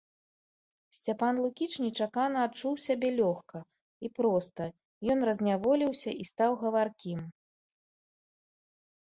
Сцяпан 0.97 1.35
Лукіч 1.43 1.73
нечакана 1.83 2.45
адчуў 2.49 2.73
сябе 2.85 3.09
лёгка 3.19 3.59
і 4.09 4.11
проста, 4.21 4.63
ён 5.17 5.23
разняволіўся 5.31 6.11
і 6.25 6.27
стаў 6.33 6.51
гаваркім. 6.65 7.19